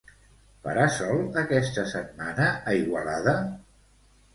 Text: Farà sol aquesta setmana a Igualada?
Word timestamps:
Farà 0.63 0.85
sol 0.95 1.21
aquesta 1.43 1.85
setmana 1.95 2.51
a 2.53 2.77
Igualada? 2.83 3.41